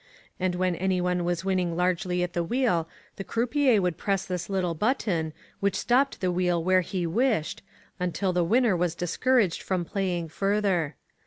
[0.39, 4.73] And when anyone was winning largely at the wheel the croupier would press this little
[4.73, 7.61] button, which stopped the wheel where he wished,
[7.99, 10.95] until the winner was dis couraged from playing further.